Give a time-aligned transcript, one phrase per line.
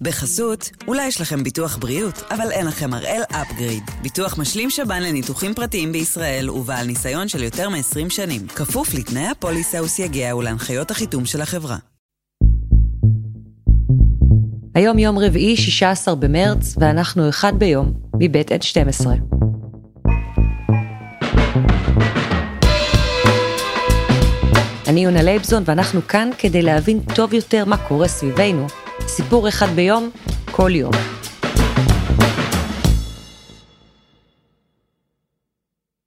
[0.00, 3.82] בחסות, אולי יש לכם ביטוח בריאות, אבל אין לכם הראל אפגריד.
[4.02, 8.46] ביטוח משלים שב"ן לניתוחים פרטיים בישראל ובעל ניסיון של יותר מ-20 שנים.
[8.48, 11.76] כפוף לתנאי הפוליסה וסייגיה ולהנחיות החיתום של החברה.
[14.74, 19.06] היום יום רביעי, 16 במרץ, ואנחנו אחד ביום, מבית N12.
[24.88, 28.66] אני יונה לייבזון, ואנחנו כאן כדי להבין טוב יותר מה קורה סביבנו
[29.06, 30.10] סיפור אחד ביום,
[30.50, 30.92] כל יום.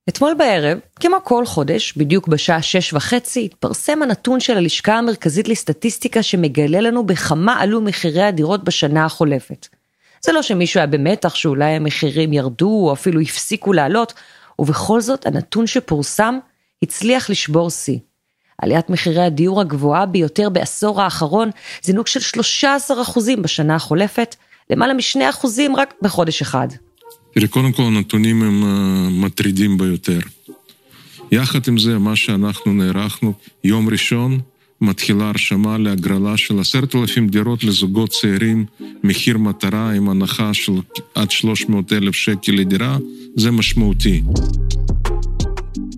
[0.10, 6.24] אתמול בערב, כמו כל חודש, בדיוק בשעה שש וחצי, התפרסם הנתון של הלשכה המרכזית לסטטיסטיקה
[6.24, 9.68] שמגלה לנו בכמה עלו מחירי הדירות בשנה החולפת.
[10.26, 14.14] זה לא שמישהו היה במתח שאולי המחירים ירדו או אפילו הפסיקו לעלות,
[14.60, 16.40] ובכל זאת הנתון שפורסם
[16.84, 18.00] הצליח לשבור שיא.
[18.62, 21.50] עליית מחירי הדיור הגבוהה ביותר בעשור האחרון,
[21.84, 24.36] זינוק של 13% בשנה החולפת,
[24.70, 25.48] למעלה מ-2%
[25.78, 26.68] רק בחודש אחד.
[27.34, 30.20] תראה, קודם כל הנתונים הם uh, מטרידים ביותר.
[31.32, 33.34] יחד עם זה, מה שאנחנו נערכנו,
[33.64, 34.40] יום ראשון
[34.82, 38.66] מתחילה הרשמה להגרלה של עשרת אלפים דירות לזוגות צעירים,
[39.04, 40.72] מחיר מטרה עם הנחה של
[41.16, 42.98] עד 300 אלף שקל לדירה,
[43.36, 44.22] זה משמעותי.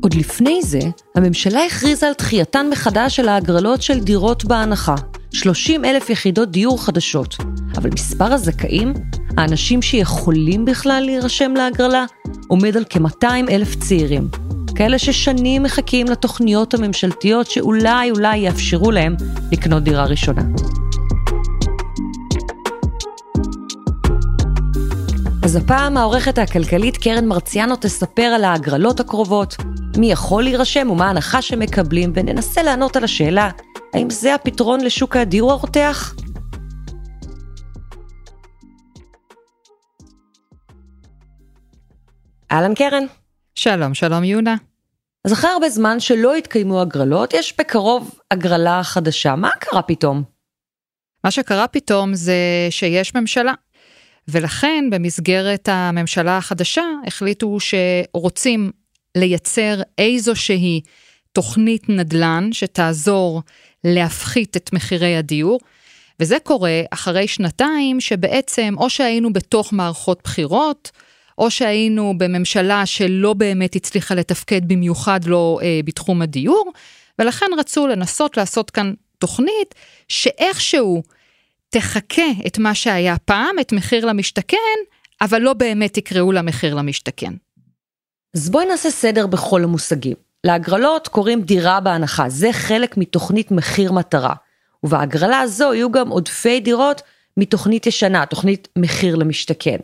[0.01, 0.79] עוד לפני זה,
[1.15, 4.95] הממשלה הכריזה על דחייתן מחדש של ההגרלות של דירות בהנחה,
[5.31, 7.35] 30 אלף יחידות דיור חדשות.
[7.77, 8.93] אבל מספר הזכאים,
[9.37, 12.05] האנשים שיכולים בכלל להירשם להגרלה,
[12.47, 14.27] עומד על כ-200 אלף צעירים.
[14.75, 19.15] כאלה ששנים מחכים לתוכניות הממשלתיות שאולי אולי יאפשרו להם
[19.51, 20.41] לקנות דירה ראשונה.
[25.49, 29.55] אז הפעם העורכת הכלכלית קרן מרציאנו תספר על ההגרלות הקרובות,
[29.99, 33.49] מי יכול להירשם ומה ההנחה שמקבלים, וננסה לענות על השאלה,
[33.93, 36.15] האם זה הפתרון לשוק הדיור הרותח?
[42.51, 43.03] אהלן קרן.
[43.55, 44.55] שלום, שלום יונה.
[45.25, 49.35] אז אחרי הרבה זמן שלא התקיימו הגרלות, יש בקרוב הגרלה חדשה.
[49.35, 50.23] מה קרה פתאום?
[51.23, 52.35] מה שקרה פתאום זה
[52.69, 53.53] שיש ממשלה.
[54.27, 58.71] ולכן במסגרת הממשלה החדשה החליטו שרוצים
[59.17, 60.81] לייצר איזושהי
[61.33, 63.41] תוכנית נדל"ן שתעזור
[63.83, 65.59] להפחית את מחירי הדיור.
[66.19, 70.91] וזה קורה אחרי שנתיים שבעצם או שהיינו בתוך מערכות בחירות,
[71.37, 76.71] או שהיינו בממשלה שלא באמת הצליחה לתפקד במיוחד לא אה, בתחום הדיור,
[77.19, 79.75] ולכן רצו לנסות לעשות כאן תוכנית
[80.07, 81.03] שאיכשהו
[81.69, 84.57] תחכה את מה שהיה פעם, את מחיר למשתכן,
[85.21, 87.33] אבל לא באמת יקראו לה מחיר למשתכן.
[88.35, 90.15] אז בואי נעשה סדר בכל המושגים.
[90.43, 94.33] להגרלות קוראים דירה בהנחה, זה חלק מתוכנית מחיר מטרה.
[94.83, 97.01] ובהגרלה הזו יהיו גם עודפי דירות
[97.37, 99.77] מתוכנית ישנה, תוכנית מחיר למשתכן.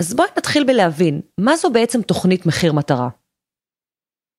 [0.00, 3.08] אז בואי נתחיל בלהבין, מה זו בעצם תוכנית מחיר מטרה?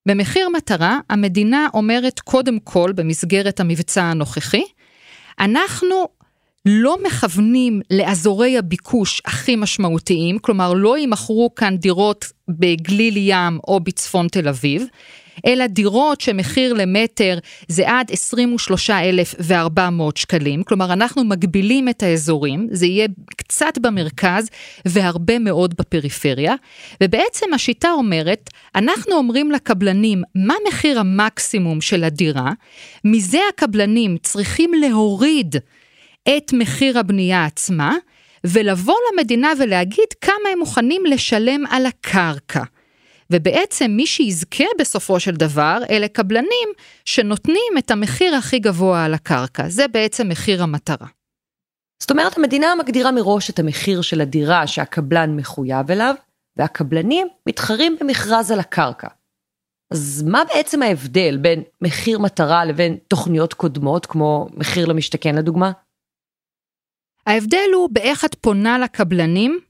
[0.08, 4.64] במחיר מטרה, המדינה אומרת קודם כל, במסגרת המבצע הנוכחי,
[5.40, 6.08] אנחנו
[6.66, 14.28] לא מכוונים לאזורי הביקוש הכי משמעותיים, כלומר לא יימכרו כאן דירות בגליל ים או בצפון
[14.28, 14.86] תל אביב,
[15.46, 17.38] אלא דירות שמחיר למטר
[17.68, 24.48] זה עד 23,400 שקלים, כלומר אנחנו מגבילים את האזורים, זה יהיה קצת במרכז
[24.84, 26.54] והרבה מאוד בפריפריה,
[27.02, 32.52] ובעצם השיטה אומרת, אנחנו אומרים לקבלנים מה מחיר המקסימום של הדירה,
[33.04, 35.56] מזה הקבלנים צריכים להוריד
[36.28, 37.96] את מחיר הבנייה עצמה,
[38.44, 42.62] ולבוא למדינה ולהגיד כמה הם מוכנים לשלם על הקרקע.
[43.30, 46.68] ובעצם מי שיזכה בסופו של דבר, אלה קבלנים
[47.04, 49.68] שנותנים את המחיר הכי גבוה על הקרקע.
[49.68, 51.06] זה בעצם מחיר המטרה.
[52.02, 56.14] זאת אומרת, המדינה מגדירה מראש את המחיר של הדירה שהקבלן מחויב אליו,
[56.56, 59.08] והקבלנים מתחרים במכרז על הקרקע.
[59.92, 65.72] אז מה בעצם ההבדל בין מחיר מטרה לבין תוכניות קודמות, כמו מחיר למשתכן לדוגמה?
[67.26, 69.60] ההבדל הוא באיך את פונה לקבלנים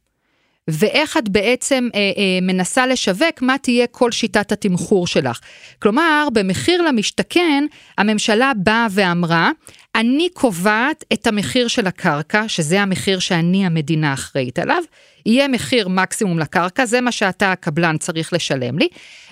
[0.68, 5.40] ואיך את בעצם אה, אה, מנסה לשווק מה תהיה כל שיטת התמחור שלך.
[5.78, 7.64] כלומר, במחיר למשתכן,
[7.98, 9.50] הממשלה באה ואמרה,
[9.94, 14.82] אני קובעת את המחיר של הקרקע, שזה המחיר שאני המדינה אחראית עליו,
[15.26, 18.88] יהיה מחיר מקסימום לקרקע, זה מה שאתה הקבלן צריך לשלם לי,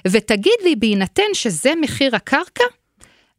[0.09, 2.65] ותגיד לי, בהינתן שזה מחיר הקרקע,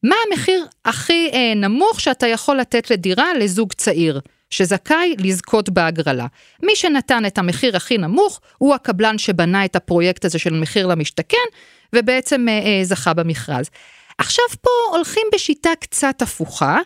[0.04, 4.20] מה המחיר הכי אה, נמוך שאתה יכול לתת לדירה לזוג צעיר?
[4.54, 6.28] שזכאי לזכות בהגרלה.
[6.64, 11.48] מי שנתן את המחיר הכי נמוך הוא הקבלן שבנה את הפרויקט הזה של מחיר למשתכן,
[11.96, 13.70] ובעצם אה, אה, זכה במכרז.
[14.18, 16.78] עכשיו פה הולכים בשיטה קצת הפוכה,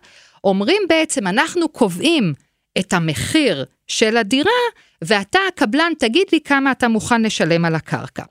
[0.43, 2.33] אומרים בעצם אנחנו קובעים
[2.79, 4.51] את המחיר של הדירה,
[5.01, 8.23] ואתה הקבלן תגיד לי כמה אתה מוכן לשלם על הקרקע.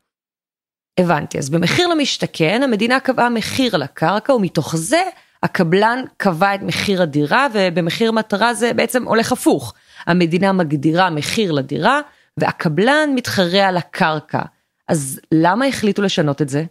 [1.00, 5.02] הבנתי, אז במחיר למשתכן המדינה קבעה מחיר לקרקע ומתוך זה
[5.46, 9.74] הקבלן קבע את מחיר הדירה ובמחיר מטרה זה בעצם הולך הפוך.
[10.06, 12.00] המדינה מגדירה מחיר לדירה
[12.36, 14.42] והקבלן מתחרה על הקרקע.
[14.88, 16.64] אז למה החליטו לשנות את זה?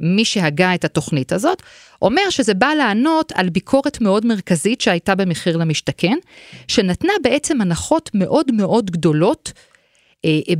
[0.00, 1.62] מי שהגה את התוכנית הזאת,
[2.02, 6.16] אומר שזה בא לענות על ביקורת מאוד מרכזית שהייתה במחיר למשתכן,
[6.68, 9.52] שנתנה בעצם הנחות מאוד מאוד גדולות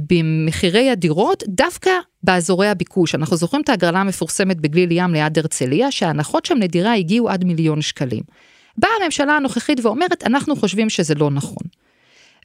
[0.08, 1.90] במחירי הדירות, דווקא
[2.22, 3.14] באזורי הביקוש.
[3.14, 7.82] אנחנו זוכרים את ההגרלה המפורסמת בגליל ים ליד הרצליה, שההנחות שם לדירה הגיעו עד מיליון
[7.82, 8.22] שקלים.
[8.78, 11.81] באה הממשלה הנוכחית ואומרת, אנחנו חושבים שזה לא נכון.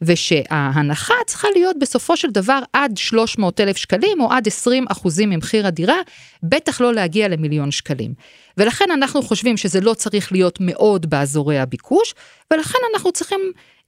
[0.02, 5.68] ושההנחה צריכה להיות בסופו של דבר עד 300 אלף שקלים או עד 20 אחוזים ממחיר
[5.68, 5.98] הדירה,
[6.44, 8.14] בטח לא להגיע למיליון שקלים.
[8.58, 12.14] ולכן אנחנו חושבים שזה לא צריך להיות מאוד באזורי הביקוש,
[12.54, 13.40] ולכן אנחנו צריכים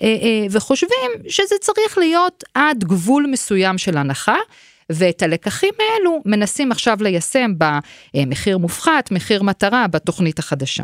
[0.01, 4.35] אה, אה, וחושבים שזה צריך להיות עד גבול מסוים של הנחה.
[4.91, 7.51] ואת הלקחים האלו מנסים עכשיו ליישם
[8.13, 10.83] במחיר מופחת, מחיר מטרה, בתוכנית החדשה.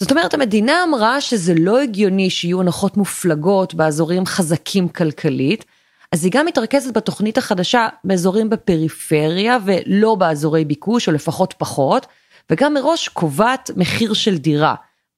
[0.00, 5.64] זאת אומרת, המדינה אמרה שזה לא הגיוני שיהיו הנחות מופלגות באזורים חזקים כלכלית,
[6.12, 12.06] אז היא גם מתרכזת בתוכנית החדשה באזורים בפריפריה ולא באזורי ביקוש, או לפחות פחות,
[12.50, 14.74] וגם מראש קובעת מחיר של דירה.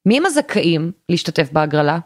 [0.06, 1.98] מי הם הזכאים להשתתף בהגרלה?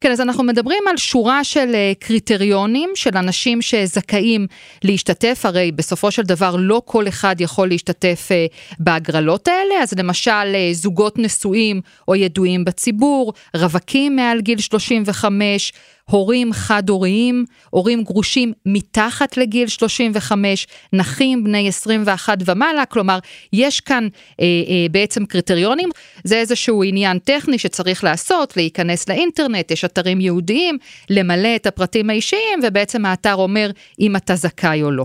[0.00, 4.46] כן, אז אנחנו מדברים על שורה של אה, קריטריונים של אנשים שזכאים
[4.84, 8.46] להשתתף, הרי בסופו של דבר לא כל אחד יכול להשתתף אה,
[8.78, 15.72] בהגרלות האלה, אז למשל אה, זוגות נשואים או ידועים בציבור, רווקים מעל גיל 35,
[16.10, 23.18] הורים חד-הוריים, הורים גרושים מתחת לגיל 35, נכים בני 21 ומעלה, כלומר,
[23.52, 24.08] יש כאן
[24.40, 25.88] אה, אה, בעצם קריטריונים,
[26.24, 30.78] זה איזשהו עניין טכני שצריך לעשות, להיכנס לאינטרנט, יש אתרים ייעודיים,
[31.10, 33.70] למלא את הפרטים האישיים, ובעצם האתר אומר
[34.00, 35.04] אם אתה זכאי או לא.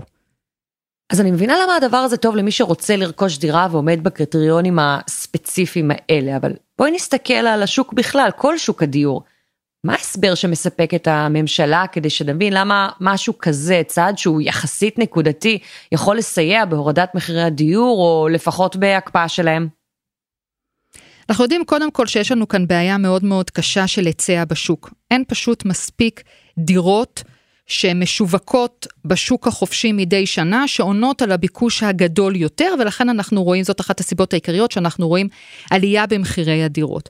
[1.12, 6.36] אז אני מבינה למה הדבר הזה טוב למי שרוצה לרכוש דירה ועומד בקריטריונים הספציפיים האלה,
[6.36, 9.22] אבל בואי נסתכל על השוק בכלל, כל שוק הדיור.
[9.84, 15.58] מה ההסבר שמספק את הממשלה כדי שנבין למה משהו כזה, צעד שהוא יחסית נקודתי,
[15.92, 19.68] יכול לסייע בהורדת מחירי הדיור או לפחות בהקפאה שלהם?
[21.28, 24.90] אנחנו יודעים קודם כל שיש לנו כאן בעיה מאוד מאוד קשה של היצע בשוק.
[25.10, 26.22] אין פשוט מספיק
[26.58, 27.22] דירות
[27.66, 34.00] שמשווקות בשוק החופשי מדי שנה, שעונות על הביקוש הגדול יותר, ולכן אנחנו רואים, זאת אחת
[34.00, 35.28] הסיבות העיקריות שאנחנו רואים
[35.70, 37.08] עלייה במחירי הדירות.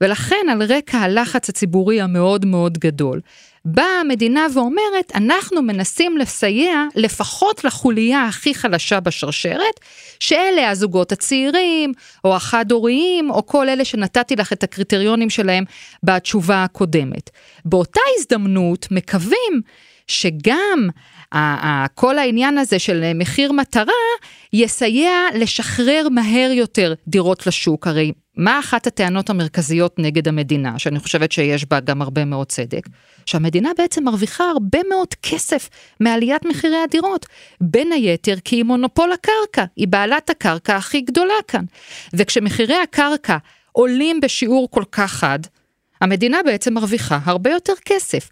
[0.00, 3.20] ולכן על רקע הלחץ הציבורי המאוד מאוד גדול,
[3.64, 9.80] באה המדינה ואומרת, אנחנו מנסים לסייע לפחות לחוליה הכי חלשה בשרשרת,
[10.20, 11.92] שאלה הזוגות הצעירים,
[12.24, 15.64] או החד-הוריים, או כל אלה שנתתי לך את הקריטריונים שלהם
[16.02, 17.30] בתשובה הקודמת.
[17.64, 19.60] באותה הזדמנות מקווים
[20.08, 20.88] שגם
[21.94, 23.92] כל העניין הזה של מחיר מטרה
[24.52, 27.86] יסייע לשחרר מהר יותר דירות לשוק.
[27.86, 32.88] הרי מה אחת הטענות המרכזיות נגד המדינה, שאני חושבת שיש בה גם הרבה מאוד צדק?
[33.26, 35.68] שהמדינה בעצם מרוויחה הרבה מאוד כסף
[36.00, 37.26] מעליית מחירי הדירות.
[37.60, 41.64] בין היתר כי היא מונופול הקרקע, היא בעלת הקרקע הכי גדולה כאן.
[42.14, 43.36] וכשמחירי הקרקע
[43.72, 45.38] עולים בשיעור כל כך חד,
[46.00, 48.30] המדינה בעצם מרוויחה הרבה יותר כסף.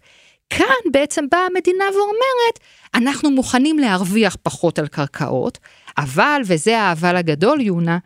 [0.49, 2.59] כאן בעצם באה המדינה ואומרת,
[2.95, 5.57] אנחנו מוכנים להרוויח פחות על קרקעות,
[5.97, 7.97] אבל, וזה האבל הגדול, יונה,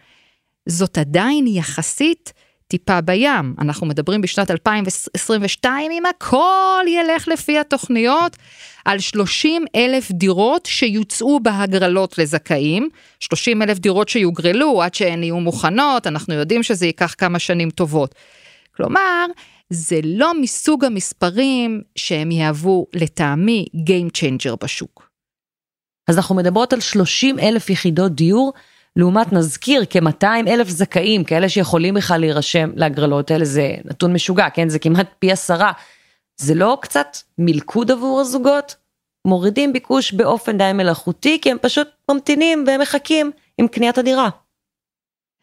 [0.70, 2.34] זאת עדיין יחסית
[2.68, 3.56] טיפה בים.
[3.60, 8.38] אנחנו מדברים בשנת 2022, אם הכל ילך לפי התוכניות,
[8.86, 16.08] על 30 אלף דירות שיוצאו בהגרלות לזכאים, 30 אלף דירות שיוגרלו עד שהן יהיו מוכנות,
[16.08, 18.16] אנחנו יודעים שזה ייקח כמה שנים טובות.
[18.76, 19.26] כלומר,
[19.70, 25.10] זה לא מסוג המספרים שהם יהוו לטעמי Game Changer בשוק.
[26.08, 28.54] אז אנחנו מדברות על 30 אלף יחידות דיור,
[29.00, 34.70] לעומת נזכיר כ-200 אלף זכאים, כאלה שיכולים בכלל להירשם להגרלות האלה, זה נתון משוגע, כן?
[34.70, 35.72] זה כמעט פי עשרה.
[36.38, 38.76] זה לא קצת מלכוד עבור הזוגות?
[39.26, 44.30] מורידים ביקוש באופן די מלאכותי, כי הם פשוט ממתינים ומחכים עם קניית הדירה.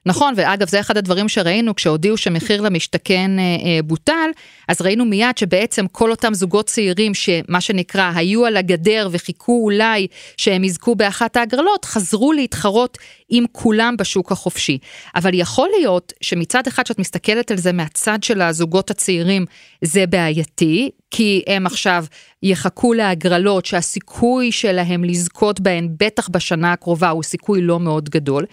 [0.06, 4.30] נכון, ואגב, זה אחד הדברים שראינו כשהודיעו שמחיר למשתכן אה, אה, בוטל,
[4.68, 10.06] אז ראינו מיד שבעצם כל אותם זוגות צעירים שמה שנקרא היו על הגדר וחיכו אולי
[10.36, 12.98] שהם יזכו באחת ההגרלות, חזרו להתחרות
[13.28, 14.78] עם כולם בשוק החופשי.
[15.16, 19.44] אבל יכול להיות שמצד אחד שאת מסתכלת על זה מהצד של הזוגות הצעירים,
[19.84, 22.04] זה בעייתי, כי הם עכשיו
[22.42, 28.44] יחכו להגרלות שהסיכוי שלהם לזכות בהן, בטח בשנה הקרובה, הוא סיכוי לא מאוד גדול.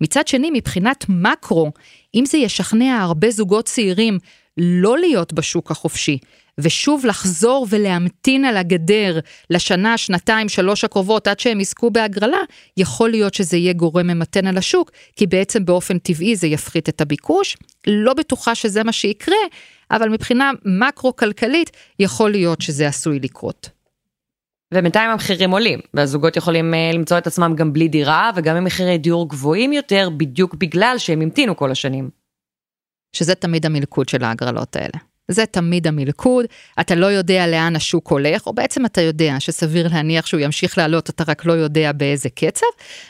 [0.00, 1.70] מצד שני, מבחינת מקרו,
[2.14, 4.18] אם זה ישכנע הרבה זוגות צעירים
[4.56, 6.18] לא להיות בשוק החופשי,
[6.58, 9.18] ושוב לחזור ולהמתין על הגדר
[9.50, 12.40] לשנה, שנתיים, שלוש הקרובות עד שהם יזכו בהגרלה,
[12.76, 17.00] יכול להיות שזה יהיה גורם ממתן על השוק, כי בעצם באופן טבעי זה יפחית את
[17.00, 17.56] הביקוש.
[17.86, 19.36] לא בטוחה שזה מה שיקרה,
[19.92, 23.70] אבל מבחינה מקרו-כלכלית, יכול להיות שזה עשוי לקרות.
[24.74, 28.98] ובינתיים המחירים עולים, והזוגות יכולים uh, למצוא את עצמם גם בלי דירה, וגם עם מחירי
[28.98, 32.10] דיור גבוהים יותר, בדיוק בגלל שהם המתינו כל השנים.
[33.16, 34.98] שזה תמיד המלכוד של ההגרלות האלה.
[35.30, 36.46] זה תמיד המלכוד,
[36.80, 41.10] אתה לא יודע לאן השוק הולך, או בעצם אתה יודע שסביר להניח שהוא ימשיך לעלות,
[41.10, 42.66] אתה רק לא יודע באיזה קצב,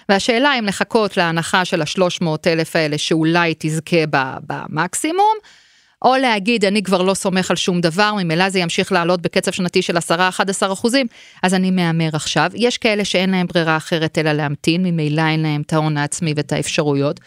[0.08, 4.04] והשאלה אם לחכות להנחה של השלוש מאות אלף האלה שאולי תזכה
[4.46, 5.34] במקסימום,
[6.04, 9.82] או להגיד אני כבר לא סומך על שום דבר, ממילא זה ימשיך לעלות בקצב שנתי
[9.82, 11.06] של 10-11 אחוזים,
[11.42, 12.50] אז אני מהמר עכשיו.
[12.54, 16.52] יש כאלה שאין להם ברירה אחרת אלא להמתין, ממילא אין להם את ההון העצמי ואת
[16.52, 17.20] האפשרויות.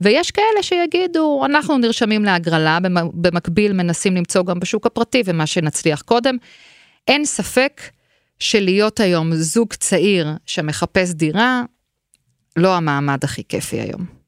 [0.00, 2.78] ויש כאלה שיגידו, אנחנו נרשמים להגרלה,
[3.14, 6.36] במקביל מנסים למצוא גם בשוק הפרטי ומה שנצליח קודם.
[7.08, 7.82] אין ספק
[8.38, 11.62] שלהיות היום זוג צעיר שמחפש דירה,
[12.56, 14.23] לא המעמד הכי כיפי היום.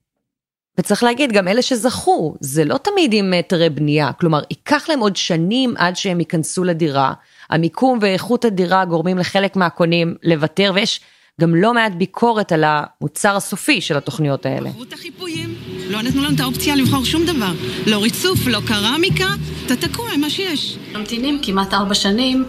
[0.78, 5.16] וצריך להגיד, גם אלה שזכו, זה לא תמיד עם היתרי בנייה, כלומר, ייקח להם עוד
[5.16, 7.12] שנים עד שהם ייכנסו לדירה.
[7.50, 11.00] המיקום ואיכות הדירה גורמים לחלק מהקונים לוותר, ויש
[11.40, 14.70] גם לא מעט ביקורת על המוצר הסופי של התוכניות האלה.
[14.70, 15.54] בחרו את החיפויים,
[15.88, 17.52] לא נתנו לנו את האופציה לבחור שום דבר.
[17.86, 19.26] לא ריצוף, לא קרמיקה,
[19.66, 20.78] אתה תקוע עם מה שיש.
[20.94, 22.44] ממתינים כמעט ארבע שנים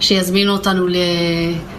[0.00, 0.86] שיזמינו אותנו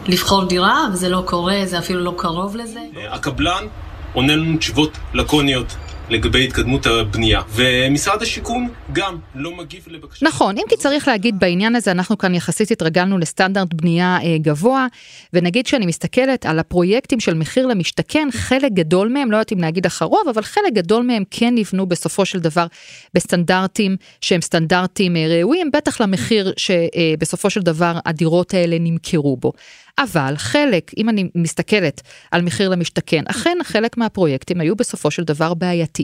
[0.08, 2.80] לבחור דירה, וזה לא קורה, זה אפילו לא קרוב לזה.
[3.10, 3.66] הקבלן
[4.14, 5.76] עונה לנו תשובות לקוניות.
[6.10, 10.26] לגבי התקדמות הבנייה, ומשרד השיכון גם לא מגיב לבקשה.
[10.26, 14.88] נכון, אם כי צריך להגיד בעניין הזה, אנחנו כאן יחסית התרגלנו לסטנדרט בנייה אה, גבוה,
[15.34, 19.86] ונגיד שאני מסתכלת על הפרויקטים של מחיר למשתכן, חלק גדול מהם, לא יודעת אם להגיד
[19.86, 22.68] אחרוב, אבל חלק גדול מהם כן נבנו בסופו של דבר
[23.14, 29.52] בסטנדרטים שהם סטנדרטים אה, ראויים, בטח למחיר שבסופו של דבר הדירות האלה נמכרו בו.
[30.00, 35.54] אבל חלק, אם אני מסתכלת על מחיר למשתכן, אכן חלק מהפרויקטים היו בסופו של דבר
[35.54, 35.97] בעייתיים,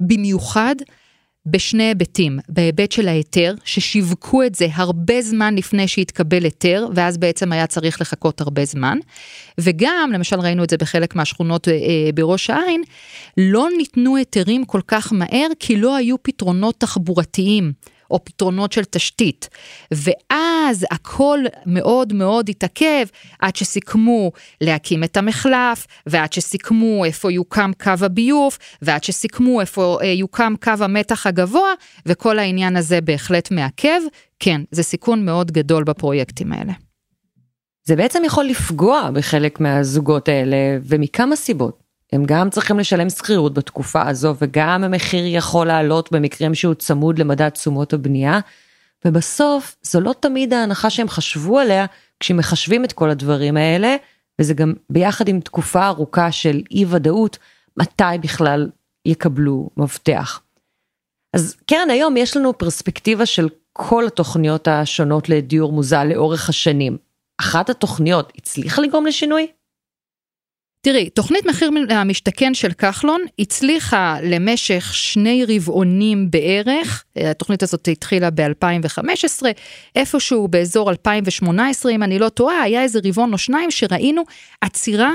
[0.00, 0.74] במיוחד
[1.46, 7.52] בשני היבטים, בהיבט של ההיתר, ששיווקו את זה הרבה זמן לפני שהתקבל היתר, ואז בעצם
[7.52, 8.98] היה צריך לחכות הרבה זמן,
[9.58, 11.74] וגם, למשל ראינו את זה בחלק מהשכונות אה,
[12.14, 12.82] בראש העין,
[13.36, 17.72] לא ניתנו היתרים כל כך מהר, כי לא היו פתרונות תחבורתיים.
[18.10, 19.48] או פתרונות של תשתית.
[19.90, 23.06] ואז הכל מאוד מאוד התעכב
[23.38, 30.06] עד שסיכמו להקים את המחלף, ועד שסיכמו איפה יוקם קו הביוב, ועד שסיכמו איפה אה,
[30.06, 31.72] יוקם קו המתח הגבוה,
[32.06, 34.00] וכל העניין הזה בהחלט מעכב.
[34.38, 36.72] כן, זה סיכון מאוד גדול בפרויקטים האלה.
[37.84, 41.89] זה בעצם יכול לפגוע בחלק מהזוגות האלה, ומכמה סיבות.
[42.12, 47.48] הם גם צריכים לשלם שכירות בתקופה הזו וגם המחיר יכול לעלות במקרים שהוא צמוד למדד
[47.48, 48.40] תשומות הבנייה.
[49.04, 51.86] ובסוף זו לא תמיד ההנחה שהם חשבו עליה
[52.20, 53.96] כשמחשבים את כל הדברים האלה
[54.40, 57.38] וזה גם ביחד עם תקופה ארוכה של אי ודאות
[57.76, 58.70] מתי בכלל
[59.06, 60.42] יקבלו מבטח.
[61.36, 66.96] אז קרן היום יש לנו פרספקטיבה של כל התוכניות השונות לדיור מוזל לאורך השנים.
[67.40, 69.46] אחת התוכניות הצליחה לגרום לשינוי?
[70.82, 79.42] תראי, תוכנית מחיר המשתכן של כחלון הצליחה למשך שני רבעונים בערך, התוכנית הזאת התחילה ב-2015,
[79.96, 84.22] איפשהו באזור 2018, אם אני לא טועה, היה איזה רבעון או שניים שראינו
[84.60, 85.12] עצירה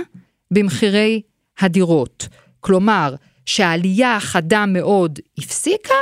[0.52, 1.22] במחירי
[1.60, 2.28] הדירות.
[2.60, 5.96] כלומר, שהעלייה החדה מאוד הפסיקה,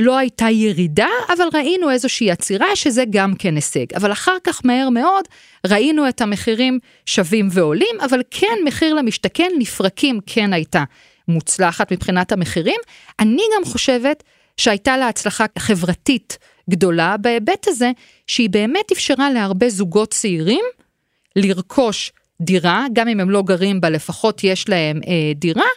[0.00, 3.94] לא הייתה ירידה, אבל ראינו איזושהי עצירה שזה גם כן הישג.
[3.96, 5.24] אבל אחר כך מהר מאוד
[5.66, 10.84] ראינו את המחירים שווים ועולים, אבל כן מחיר למשתכן לפרקים כן הייתה
[11.28, 12.80] מוצלחת מבחינת המחירים.
[13.20, 14.22] אני גם חושבת
[14.56, 16.38] שהייתה לה הצלחה חברתית
[16.70, 17.90] גדולה בהיבט הזה,
[18.26, 20.64] שהיא באמת אפשרה להרבה זוגות צעירים
[21.36, 25.68] לרכוש דירה, גם אם הם לא גרים בה, לפחות יש להם אה, דירה,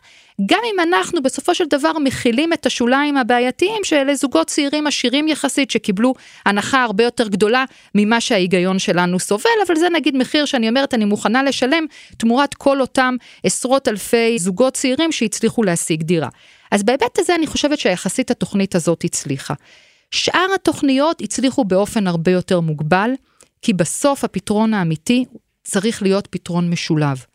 [0.46, 5.72] גם אם אנחנו בסופו של דבר מכילים את השוליים הבעייתיים שאלה זוגות צעירים עשירים יחסית
[5.72, 6.14] שקיבלו
[6.46, 11.06] הנחה הרבה יותר גדולה ממה שההיגיון שלנו סובל, אבל זה נגיד מחיר שאני אומרת אני
[11.06, 11.86] מוכנה לשלם
[12.18, 16.30] תמורת כל אותם עשרות אלפי זוגות צעירים שהצליחו להשיג דירה.
[16.72, 19.54] אז בהיבט הזה אני חושבת שיחסית התוכנית הזאת הצליחה.
[20.12, 23.12] שאר התוכניות הצליחו באופן הרבה יותר מוגבל,
[23.62, 25.26] כי בסוף הפתרון האמיתי
[25.64, 27.26] צריך להיות פתרון משולב.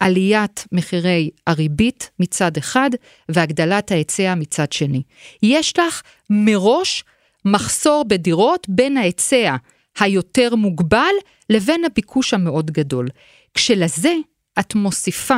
[0.00, 2.90] עליית מחירי הריבית מצד אחד
[3.28, 5.02] והגדלת ההיצע מצד שני.
[5.42, 7.04] יש לך מראש
[7.44, 9.56] מחסור בדירות בין ההיצע
[9.98, 11.14] היותר מוגבל
[11.50, 13.08] לבין הביקוש המאוד גדול.
[13.54, 14.14] כשלזה
[14.60, 15.36] את מוסיפה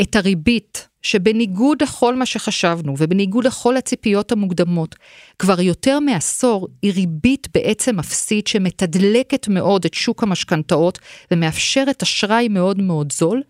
[0.00, 4.94] את הריבית שבניגוד לכל מה שחשבנו ובניגוד לכל הציפיות המוקדמות,
[5.38, 10.98] כבר יותר מעשור היא ריבית בעצם אפסית שמתדלקת מאוד את שוק המשכנתאות
[11.30, 13.42] ומאפשרת אשראי מאוד מאוד זול,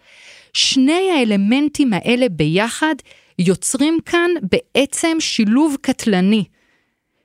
[0.52, 2.94] שני האלמנטים האלה ביחד
[3.38, 6.44] יוצרים כאן בעצם שילוב קטלני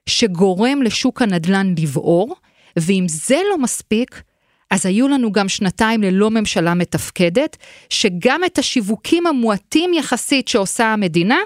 [0.10, 2.36] שגורם לשוק הנדל"ן לבעור,
[2.80, 4.22] ואם זה לא מספיק,
[4.72, 7.58] אז היו לנו גם שנתיים ללא ממשלה מתפקדת,
[7.90, 11.38] שגם את השיווקים המועטים יחסית שעושה המדינה,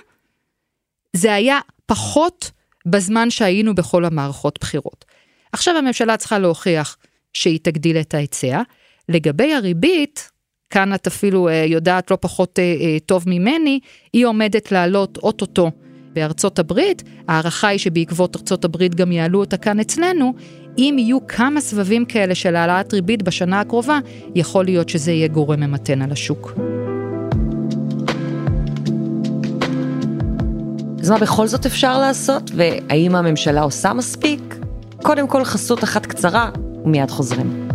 [1.16, 2.52] זה היה פחות
[2.86, 5.06] בזמן שהיינו בכל המערכות בחירות.
[5.52, 6.98] עכשיו הממשלה צריכה להוכיח
[7.34, 8.62] שהיא תגדיל את ההיצע.
[9.10, 10.32] לגבי הריבית,
[10.70, 13.80] כאן את אפילו אה, יודעת לא פחות אה, אה, טוב ממני,
[14.14, 15.72] היא עומדת לעלות אוטוטו
[16.20, 20.34] בארצות הברית, ההערכה היא שבעקבות ארצות הברית גם יעלו אותה כאן אצלנו,
[20.78, 24.00] אם יהיו כמה סבבים כאלה של העלאת ריבית בשנה הקרובה,
[24.36, 26.54] יכול להיות שזה יהיה גורם ממתן על השוק.
[31.00, 34.56] אז מה בכל זאת אפשר לעשות, והאם הממשלה עושה מספיק?
[35.04, 36.50] קודם כל חסות אחת קצרה,
[36.86, 37.69] ומיד חוזרים.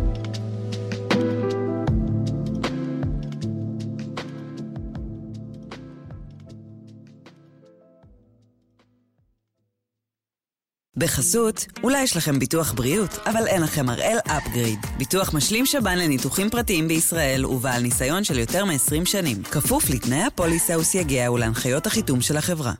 [11.04, 14.78] בחסות, אולי יש לכם ביטוח בריאות, אבל אין לכם הראל אפגריד.
[14.99, 19.42] ביטוח משלים שב"ן לניתוחים פרטיים בישראל ובעל ניסיון של יותר מ-20 שנים.
[19.42, 22.73] כפוף לתנאי הפוליסה וסייגיה ולהנחיות החיתום של החברה.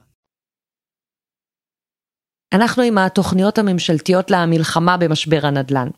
[2.55, 5.89] אנחנו עם התוכניות הממשלתיות למלחמה במשבר הנדל"ן.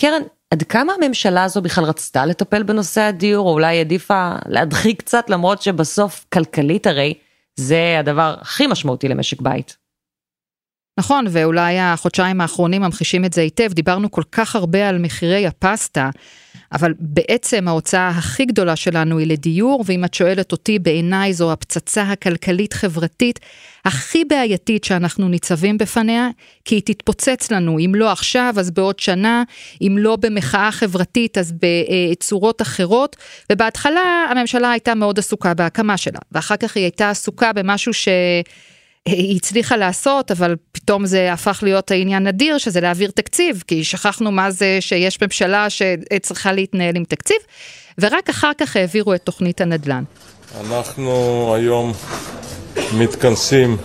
[0.00, 5.30] קרן, עד כמה הממשלה הזו בכלל רצתה לטפל בנושא הדיור, או אולי העדיפה להדחיק קצת,
[5.30, 7.14] למרות שבסוף, כלכלית הרי,
[7.56, 9.81] זה הדבר הכי משמעותי למשק בית.
[10.98, 16.10] נכון, ואולי החודשיים האחרונים ממחישים את זה היטב, דיברנו כל כך הרבה על מחירי הפסטה,
[16.72, 22.02] אבל בעצם ההוצאה הכי גדולה שלנו היא לדיור, ואם את שואלת אותי, בעיניי זו הפצצה
[22.02, 23.40] הכלכלית-חברתית
[23.84, 26.28] הכי בעייתית שאנחנו ניצבים בפניה,
[26.64, 29.42] כי היא תתפוצץ לנו, אם לא עכשיו, אז בעוד שנה,
[29.82, 31.54] אם לא במחאה חברתית, אז
[32.12, 33.16] בצורות אחרות,
[33.52, 38.08] ובהתחלה הממשלה הייתה מאוד עסוקה בהקמה שלה, ואחר כך היא הייתה עסוקה במשהו ש...
[39.06, 44.32] היא הצליחה לעשות, אבל פתאום זה הפך להיות העניין נדיר, שזה להעביר תקציב, כי שכחנו
[44.32, 47.36] מה זה שיש ממשלה שצריכה להתנהל עם תקציב,
[48.00, 50.04] ורק אחר כך העבירו את תוכנית הנדל"ן.
[50.60, 51.92] אנחנו היום
[52.94, 53.76] מתכנסים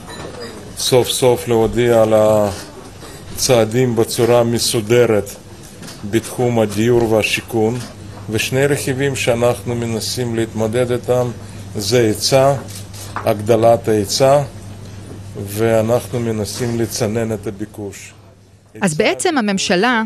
[0.77, 2.13] סוף סוף להודיע על
[3.35, 5.29] הצעדים בצורה מסודרת
[6.09, 7.79] בתחום הדיור והשיכון,
[8.29, 11.31] ושני רכיבים שאנחנו מנסים להתמודד איתם
[11.75, 12.53] זה היצע,
[13.15, 14.41] הגדלת ההיצע
[15.45, 18.13] ואנחנו מנסים לצנן את הביקוש.
[18.81, 20.03] אז בעצם הממשלה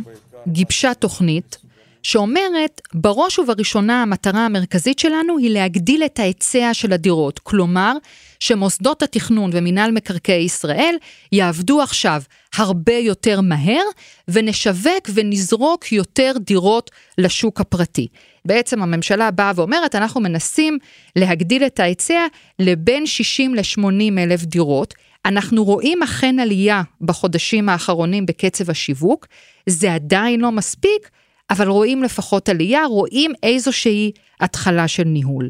[0.48, 1.58] גיבשה תוכנית
[2.04, 7.39] שאומרת, בראש ובראשונה המטרה המרכזית שלנו היא להגדיל את ההיצע של הדירות.
[7.39, 7.94] כלומר,
[8.39, 10.96] שמוסדות התכנון ומינהל מקרקעי ישראל
[11.32, 12.22] יעבדו עכשיו
[12.56, 13.84] הרבה יותר מהר,
[14.28, 18.08] ונשווק ונזרוק יותר דירות לשוק הפרטי.
[18.46, 20.78] בעצם הממשלה באה ואומרת, אנחנו מנסים
[21.15, 22.28] להגדיל את ההיצע
[22.60, 24.94] לבין 60 ל-80 אלף דירות.
[25.25, 29.27] אנחנו רואים אכן עלייה בחודשים האחרונים בקצב השיווק,
[29.69, 31.10] זה עדיין לא מספיק,
[31.49, 35.49] אבל רואים לפחות עלייה, רואים איזושהי התחלה של ניהול.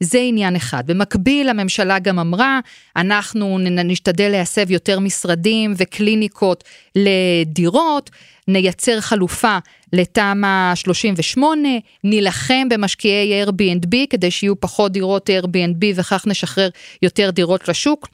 [0.00, 0.86] זה עניין אחד.
[0.86, 2.60] במקביל הממשלה גם אמרה,
[2.96, 6.64] אנחנו נשתדל להסב יותר משרדים וקליניקות
[6.96, 8.10] לדירות,
[8.48, 9.58] נייצר חלופה
[9.92, 11.68] לתמ"א 38,
[12.04, 16.68] נילחם במשקיעי Airbnb כדי שיהיו פחות דירות Airbnb וכך נשחרר
[17.02, 18.08] יותר דירות לשוק.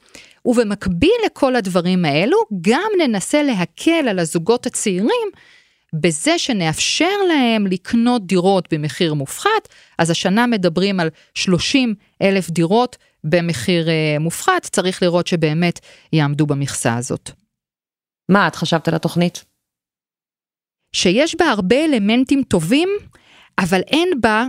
[0.47, 5.27] ובמקביל לכל הדברים האלו, גם ננסה להקל על הזוגות הצעירים
[5.93, 13.89] בזה שנאפשר להם לקנות דירות במחיר מופחת, אז השנה מדברים על 30 אלף דירות במחיר
[13.89, 15.79] אה, מופחת, צריך לראות שבאמת
[16.13, 17.31] יעמדו במכסה הזאת.
[18.29, 19.45] מה את חשבת על התוכנית?
[20.95, 22.89] שיש בה הרבה אלמנטים טובים,
[23.59, 24.45] אבל אין בה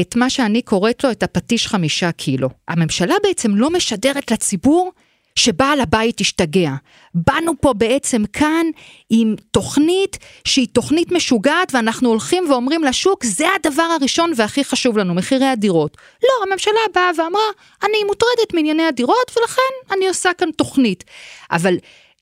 [0.00, 2.48] את מה שאני קוראת לו את הפטיש חמישה קילו.
[2.68, 4.92] הממשלה בעצם לא משדרת לציבור
[5.36, 6.70] שבעל הבית השתגע.
[7.14, 8.66] באנו פה בעצם כאן
[9.10, 15.14] עם תוכנית שהיא תוכנית משוגעת ואנחנו הולכים ואומרים לשוק זה הדבר הראשון והכי חשוב לנו,
[15.14, 15.96] מחירי הדירות.
[16.22, 17.42] לא, הממשלה באה ואמרה
[17.84, 21.04] אני מוטרדת מענייני הדירות ולכן אני עושה כאן תוכנית.
[21.50, 21.74] אבל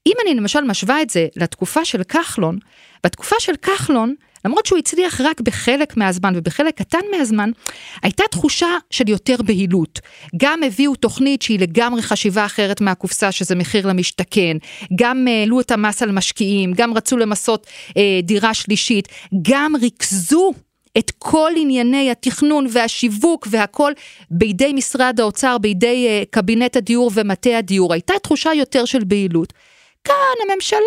[0.06, 2.58] אם אני למשל משווה את זה לתקופה של כחלון,
[3.04, 7.50] בתקופה של כחלון למרות שהוא הצליח רק בחלק מהזמן ובחלק קטן מהזמן,
[8.02, 10.00] הייתה תחושה של יותר בהילות.
[10.36, 14.56] גם הביאו תוכנית שהיא לגמרי חשיבה אחרת מהקופסה, שזה מחיר למשתכן,
[14.94, 19.08] גם אה, העלו את המס על משקיעים, גם רצו למסות אה, דירה שלישית,
[19.42, 20.52] גם ריכזו
[20.98, 23.92] את כל ענייני התכנון והשיווק והכל
[24.30, 27.92] בידי משרד האוצר, בידי uh, קבינט הדיור ומטה הדיור.
[27.92, 29.52] הייתה תחושה יותר של בהילות.
[30.04, 30.80] כאן הממשלה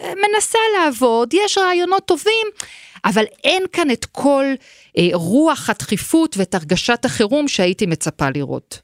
[0.00, 2.46] אה, מנסה לעבוד, יש רעיונות טובים,
[3.04, 4.44] אבל אין כאן את כל
[4.98, 8.80] אה, רוח הדחיפות ואת הרגשת החירום שהייתי מצפה לראות.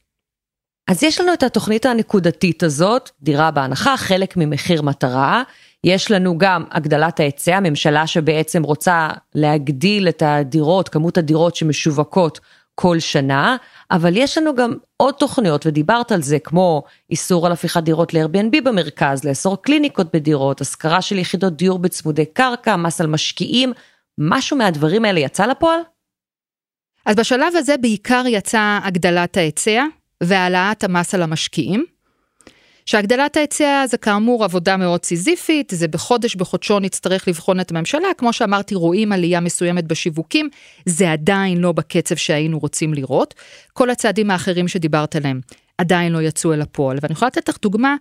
[0.87, 5.43] אז יש לנו את התוכנית הנקודתית הזאת, דירה בהנחה, חלק ממחיר מטרה.
[5.83, 12.39] יש לנו גם הגדלת ההיצע, ממשלה שבעצם רוצה להגדיל את הדירות, כמות הדירות שמשווקות
[12.79, 13.57] כל שנה,
[13.91, 18.61] אבל יש לנו גם עוד תוכניות, ודיברת על זה, כמו איסור על הפיכת דירות ל-Airbnb
[18.63, 23.73] במרכז, לאסור קליניקות בדירות, השכרה של יחידות דיור בצמודי קרקע, מס על משקיעים,
[24.17, 25.79] משהו מהדברים האלה יצא לפועל?
[27.05, 29.83] אז בשלב הזה בעיקר יצא הגדלת ההיצע
[30.23, 31.96] והעלאת המס על המשקיעים.
[32.87, 38.33] שהגדלת ההיצע זה כאמור עבודה מאוד סיזיפית, זה בחודש בחודשו נצטרך לבחון את הממשלה, כמו
[38.33, 40.49] שאמרתי רואים עלייה מסוימת בשיווקים,
[40.85, 43.33] זה עדיין לא בקצב שהיינו רוצים לראות.
[43.73, 45.41] כל הצעדים האחרים שדיברת עליהם
[45.77, 47.95] עדיין לא יצאו אל הפועל, ואני יכולה לתת לך דוגמה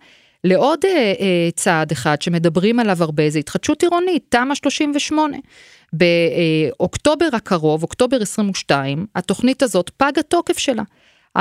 [0.45, 5.37] לעוד אה, אה, צעד אחד שמדברים עליו הרבה, זה התחדשות עירונית, תמ"א 38.
[5.93, 10.83] באוקטובר הקרוב, אוקטובר 22, התוכנית הזאת פג התוקף שלה.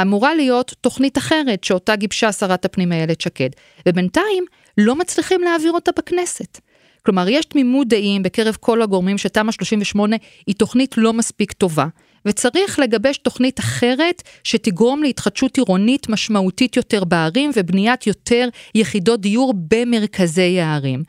[0.02, 3.50] אמורה להיות תוכנית אחרת שאותה גיבשה שרת הפנים איילת שקד,
[3.88, 4.46] ובינתיים
[4.78, 6.60] לא מצליחים להעביר אותה בכנסת.
[7.06, 10.16] כלומר, יש תמימות דעים בקרב כל הגורמים שתמ"א 38
[10.48, 11.88] היא תוכנית לא מספיק טובה,
[12.26, 20.60] וצריך לגבש תוכנית אחרת שתגרום להתחדשות עירונית משמעותית יותר בערים ובניית יותר יחידות דיור במרכזי
[20.60, 21.04] הערים.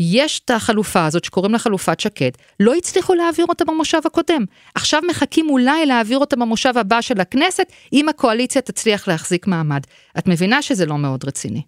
[0.00, 4.44] יש את החלופה הזאת שקוראים לה חלופת שקד, לא הצליחו להעביר אותה במושב הקודם.
[4.74, 9.80] עכשיו מחכים אולי להעביר אותה במושב הבא של הכנסת, אם הקואליציה תצליח להחזיק מעמד.
[10.18, 11.62] את מבינה שזה לא מאוד רציני.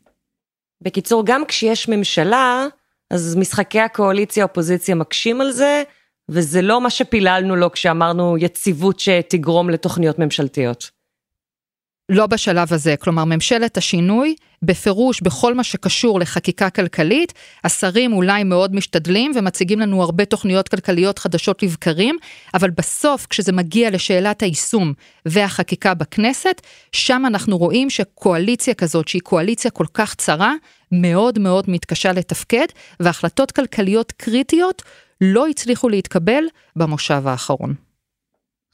[0.80, 2.66] בקיצור, גם כשיש ממשלה,
[3.10, 5.82] אז משחקי הקואליציה-אופוזיציה מקשים על זה,
[6.28, 10.90] וזה לא מה שפיללנו לו כשאמרנו יציבות שתגרום לתוכניות ממשלתיות.
[12.12, 17.32] לא בשלב הזה, כלומר ממשלת השינוי, בפירוש בכל מה שקשור לחקיקה כלכלית,
[17.64, 22.16] השרים אולי מאוד משתדלים ומציגים לנו הרבה תוכניות כלכליות חדשות לבקרים,
[22.54, 24.92] אבל בסוף כשזה מגיע לשאלת היישום
[25.26, 26.60] והחקיקה בכנסת,
[26.92, 30.52] שם אנחנו רואים שקואליציה כזאת שהיא קואליציה כל כך צרה,
[30.92, 32.66] מאוד מאוד מתקשה לתפקד,
[33.00, 34.82] והחלטות כלכליות קריטיות
[35.20, 36.44] לא הצליחו להתקבל
[36.76, 37.74] במושב האחרון.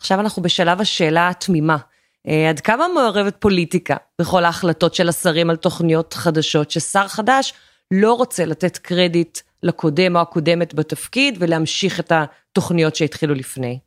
[0.00, 1.76] עכשיו אנחנו בשלב השאלה התמימה.
[2.26, 7.54] אה, עד כמה מעורבת פוליטיקה בכל ההחלטות של השרים על תוכניות חדשות, ששר חדש
[7.90, 13.78] לא רוצה לתת קרדיט לקודם או הקודמת בתפקיד ולהמשיך את התוכניות שהתחילו לפני?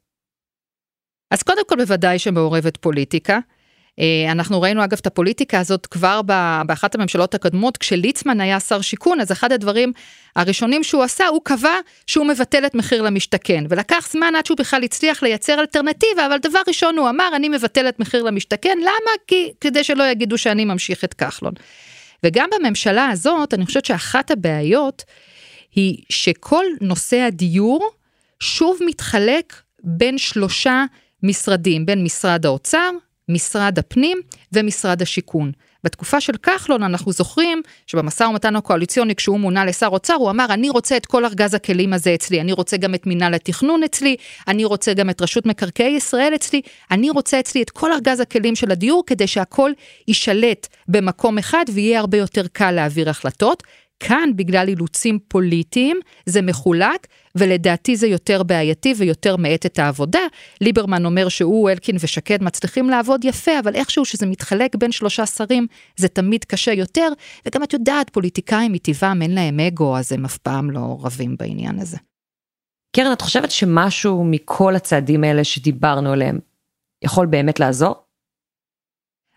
[1.32, 3.40] אז קודם כל בוודאי שמעורבת פוליטיקה.
[4.00, 6.22] אה, אנחנו ראינו אגב את הפוליטיקה הזאת כבר
[6.66, 9.94] באחת הממשלות הקודמות, כשליצמן היה שר שיכון, אז אחד הדברים
[10.36, 11.76] הראשונים שהוא עשה, הוא קבע
[12.08, 16.60] שהוא מבטל את מחיר למשתכן, ולקח זמן עד שהוא בכלל הצליח לייצר אלטרנטיבה, אבל דבר
[16.68, 19.12] ראשון הוא אמר, אני מבטל את מחיר למשתכן, למה?
[19.28, 21.54] כי כדי שלא יגידו שאני ממשיך את כחלון.
[22.24, 25.04] וגם בממשלה הזאת, אני חושבת שאחת הבעיות
[25.76, 27.90] היא שכל נושא הדיור
[28.40, 30.86] שוב מתחלק בין שלושה
[31.24, 32.90] משרדים, בין משרד האוצר,
[33.30, 34.18] משרד הפנים
[34.54, 35.52] ומשרד השיכון.
[35.84, 40.70] בתקופה של כחלון אנחנו זוכרים שבמשא ומתן הקואליציוני כשהוא מונה לשר אוצר הוא אמר אני
[40.70, 44.16] רוצה את כל ארגז הכלים הזה אצלי, אני רוצה גם את מינהל התכנון אצלי,
[44.48, 48.56] אני רוצה גם את רשות מקרקעי ישראל אצלי, אני רוצה אצלי את כל ארגז הכלים
[48.56, 49.72] של הדיור כדי שהכל
[50.08, 53.64] יישלט במקום אחד ויהיה הרבה יותר קל להעביר החלטות.
[54.08, 60.20] כאן בגלל אילוצים פוליטיים זה מחולק ולדעתי זה יותר בעייתי ויותר מאט את העבודה.
[60.62, 65.68] ליברמן אומר שהוא, אלקין ושקד מצליחים לעבוד יפה, אבל איכשהו שזה מתחלק בין שלושה שרים
[65.96, 67.08] זה תמיד קשה יותר,
[67.46, 71.80] וגם את יודעת, פוליטיקאים מטבעם אין להם אגו, אז הם אף פעם לא רבים בעניין
[71.80, 71.98] הזה.
[72.96, 76.40] קרן, את חושבת שמשהו מכל הצעדים האלה שדיברנו עליהם
[77.04, 77.96] יכול באמת לעזור?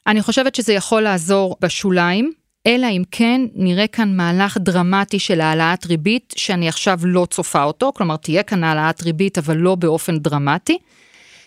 [0.06, 2.32] אני חושבת שזה יכול לעזור בשוליים,
[2.66, 7.92] אלא אם כן נראה כאן מהלך דרמטי של העלאת ריבית, שאני עכשיו לא צופה אותו,
[7.94, 10.78] כלומר תהיה כאן העלאת ריבית אבל לא באופן דרמטי.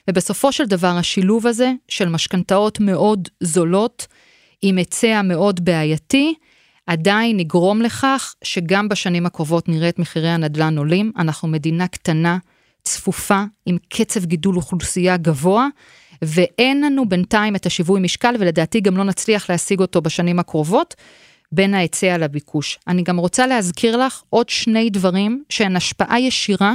[0.09, 4.07] ובסופו של דבר השילוב הזה של משכנתאות מאוד זולות,
[4.61, 6.33] עם היצע מאוד בעייתי,
[6.87, 11.11] עדיין יגרום לכך שגם בשנים הקרובות נראה את מחירי הנדל"ן עולים.
[11.17, 12.37] אנחנו מדינה קטנה,
[12.83, 15.67] צפופה, עם קצב גידול אוכלוסייה גבוה,
[16.21, 20.95] ואין לנו בינתיים את השיווי משקל, ולדעתי גם לא נצליח להשיג אותו בשנים הקרובות,
[21.51, 22.79] בין ההיצע לביקוש.
[22.87, 26.73] אני גם רוצה להזכיר לך עוד שני דברים שהן השפעה ישירה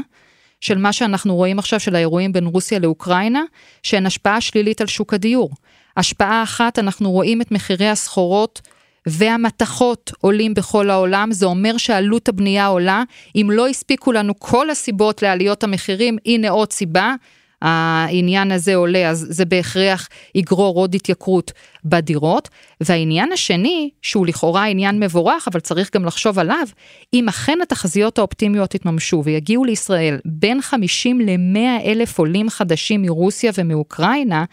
[0.61, 3.43] של מה שאנחנו רואים עכשיו של האירועים בין רוסיה לאוקראינה,
[3.83, 5.51] שהן השפעה שלילית על שוק הדיור.
[5.97, 8.61] השפעה אחת, אנחנו רואים את מחירי הסחורות
[9.07, 13.03] והמתכות עולים בכל העולם, זה אומר שעלות הבנייה עולה.
[13.37, 17.15] אם לא הספיקו לנו כל הסיבות לעליות המחירים, הנה עוד סיבה,
[17.63, 21.53] העניין הזה עולה, אז זה בהכרח יגרור עוד התייקרות
[21.85, 22.49] בדירות.
[22.81, 26.67] והעניין השני, שהוא לכאורה עניין מבורך, אבל צריך גם לחשוב עליו,
[27.15, 34.45] אם אכן התחזיות האופטימיות יתממשו ויגיעו לישראל בין 50 ל-100 אלף עולים חדשים מרוסיה ומאוקראינה,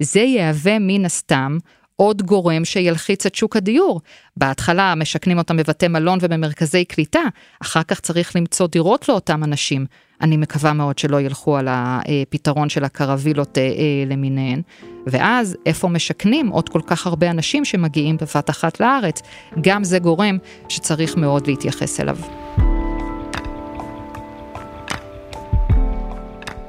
[0.00, 1.58] זה יהווה מן הסתם
[2.02, 4.00] עוד גורם שילחיץ את שוק הדיור.
[4.36, 7.20] בהתחלה משכנים אותם בבתי מלון ובמרכזי קליטה,
[7.62, 9.86] אחר כך צריך למצוא דירות לאותם אנשים.
[10.20, 13.68] אני מקווה מאוד שלא ילכו על הפתרון של הקרווילות אה, אה,
[14.06, 14.62] למיניהן.
[15.06, 19.22] ואז איפה משכנים עוד כל כך הרבה אנשים שמגיעים בבת אחת לארץ?
[19.60, 20.38] גם זה גורם
[20.68, 22.16] שצריך מאוד להתייחס אליו.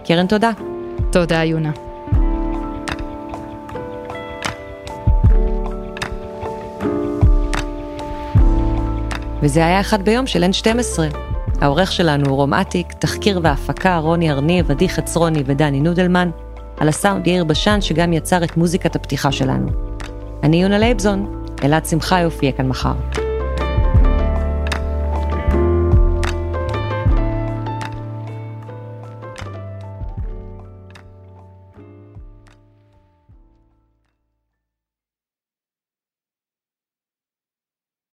[0.06, 0.52] קרן, תודה.
[1.12, 1.93] תודה, יונה.
[9.44, 11.00] וזה היה אחד ביום של N12.
[11.62, 16.30] העורך שלנו הוא רום אטיק, תחקיר והפקה רוני ארניב, עדי חצרוני ודני נודלמן,
[16.78, 19.68] על הסאונד יאיר בשן שגם יצר את מוזיקת הפתיחה שלנו.
[20.44, 22.94] אני יונה לייבזון, אלעד שמחה יופיע כאן מחר.